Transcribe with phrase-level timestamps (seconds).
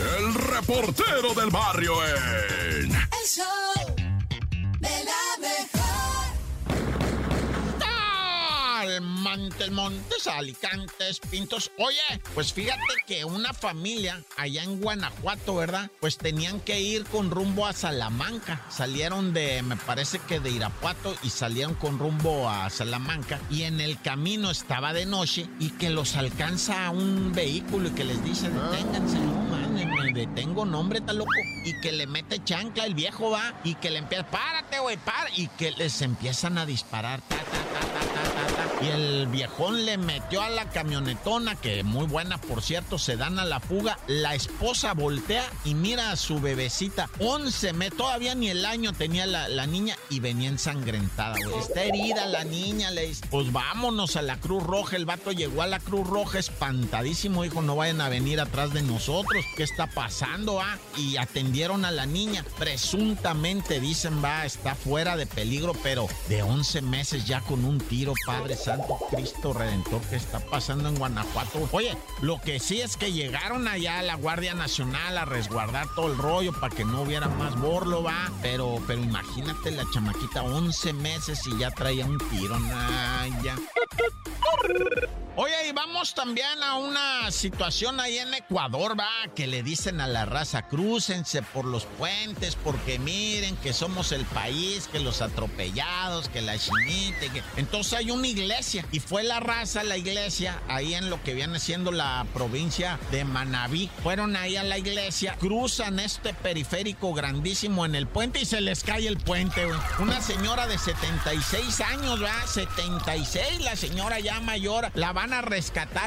[0.00, 2.92] el reportero del barrio en...
[2.92, 3.97] El show
[9.28, 11.70] Montes, Montes, Alicantes, Pintos.
[11.76, 11.98] Oye,
[12.34, 15.90] pues fíjate que una familia allá en Guanajuato, ¿verdad?
[16.00, 18.64] Pues tenían que ir con rumbo a Salamanca.
[18.70, 23.38] Salieron de, me parece que de Irapuato y salieron con rumbo a Salamanca.
[23.50, 28.04] Y en el camino estaba de noche y que los alcanza un vehículo y que
[28.04, 31.30] les dice, deténganse, no mames, me detengo, nombre, está loco.
[31.66, 35.28] Y que le mete chancla el viejo va y que le empieza, párate, güey, para.
[35.36, 37.20] Y que les empiezan a disparar.
[37.28, 37.97] Ta, ta, ta.
[38.80, 43.38] Y el viejón le metió a la camionetona, que muy buena, por cierto, se dan
[43.38, 43.98] a la fuga.
[44.06, 47.10] La esposa voltea y mira a su bebecita.
[47.18, 51.58] 11 me todavía ni el año tenía la, la niña y venía ensangrentada, güey.
[51.58, 54.96] Está herida la niña, le dice, pues vámonos a la Cruz Roja.
[54.96, 58.82] El vato llegó a la Cruz Roja espantadísimo, dijo, no vayan a venir atrás de
[58.82, 59.44] nosotros.
[59.56, 60.78] ¿Qué está pasando, ah?
[60.96, 62.44] Y atendieron a la niña.
[62.58, 68.14] Presuntamente, dicen, va, está fuera de peligro, pero de 11 meses ya con un tiro,
[68.28, 71.66] Padre Santo Cristo Redentor, ¿qué está pasando en Guanajuato?
[71.72, 76.12] Oye, lo que sí es que llegaron allá a la Guardia Nacional a resguardar todo
[76.12, 78.30] el rollo para que no hubiera más borlo, va.
[78.42, 83.56] Pero, pero imagínate la chamaquita, 11 meses y ya traía un tiro, nah, ya.
[85.36, 90.06] Oye, y vamos también a una situación ahí en Ecuador, va, que le dicen a
[90.06, 96.28] la raza, crúcense por los puentes, porque miren que somos el país, que los atropellados,
[96.28, 97.42] que la chinita, que...
[97.56, 101.58] Entonces hay una iglesia, y fue la raza, la iglesia, ahí en lo que viene
[101.58, 103.90] siendo la provincia de Manabí.
[104.04, 108.84] Fueron ahí a la iglesia, cruzan este periférico grandísimo en el puente y se les
[108.84, 109.80] cae el puente, güey.
[109.98, 115.42] Una señora de 76 años, va, 76, la señora ya mayor, la van a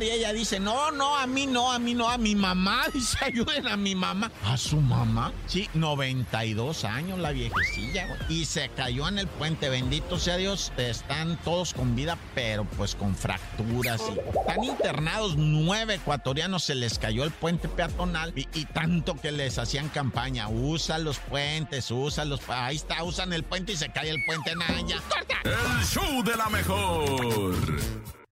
[0.00, 3.18] y ella dice, no, no, a mí no, a mí no, a mi mamá, dice,
[3.24, 4.30] ayuden a mi mamá.
[4.44, 5.32] ¿A su mamá?
[5.46, 8.40] Sí, 92 años la viejecilla, güey.
[8.40, 12.94] Y se cayó en el puente, bendito sea Dios, están todos con vida, pero pues
[12.94, 14.02] con fracturas.
[14.40, 19.58] Están internados, nueve ecuatorianos se les cayó el puente peatonal y, y tanto que les
[19.58, 22.40] hacían campaña, usa los puentes, usa los...
[22.48, 25.00] Ahí está, usan el puente y se cae el puente, Naya.
[25.08, 25.36] ¡Corta!
[25.44, 27.56] El show de la mejor.